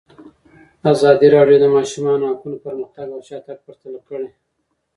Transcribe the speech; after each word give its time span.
ازادي 0.93 1.27
راډیو 1.35 1.57
د 1.61 1.63
د 1.63 1.65
ماشومانو 1.75 2.29
حقونه 2.31 2.57
پرمختګ 2.65 3.07
او 3.15 3.21
شاتګ 3.27 3.57
پرتله 3.65 3.99
کړی. 4.09 4.29